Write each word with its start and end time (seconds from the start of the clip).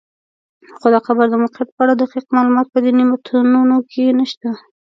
خو 0.79 0.87
د 0.93 0.97
قبر 1.05 1.25
د 1.31 1.35
موقعیت 1.43 1.69
په 1.75 1.81
اړه 1.83 1.93
دقیق 2.01 2.25
معلومات 2.35 2.67
په 2.71 2.79
دیني 2.85 3.03
متونو 3.09 3.77
کې 3.91 4.03
نشته. 4.19 4.49